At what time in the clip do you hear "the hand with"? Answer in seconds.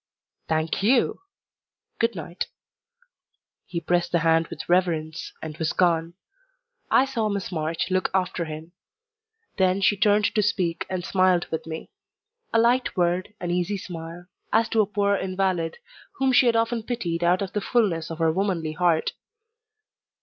4.11-4.67